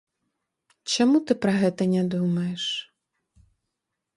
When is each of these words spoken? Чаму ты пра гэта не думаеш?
Чаму 0.95 1.17
ты 1.31 1.37
пра 1.45 1.53
гэта 1.65 1.83
не 1.93 2.03
думаеш? 2.15 2.63